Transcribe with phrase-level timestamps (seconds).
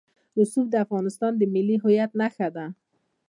[0.37, 2.65] رسوب د افغانستان د ملي هویت نښه ده.